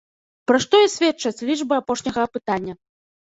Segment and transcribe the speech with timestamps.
[0.51, 2.73] Пра што і сведчаць лічбы апошняга апытання.